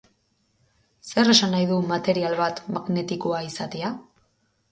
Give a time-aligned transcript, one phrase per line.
[1.09, 3.93] Zer esan nahi du material bat magnetikoa izatea?